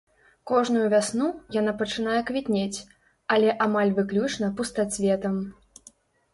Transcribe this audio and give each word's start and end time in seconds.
Кожную 0.51 0.85
вясну 0.93 1.27
яна 1.57 1.73
пачынае 1.83 2.19
квітнець, 2.31 2.79
але 3.37 3.55
амаль 3.69 3.95
выключна 4.01 4.53
пустацветам. 4.59 5.35